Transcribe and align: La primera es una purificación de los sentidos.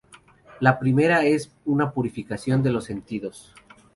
La 0.61 0.79
primera 0.79 1.25
es 1.25 1.51
una 1.63 1.91
purificación 1.91 2.63
de 2.63 2.71
los 2.71 2.85
sentidos. 2.85 3.53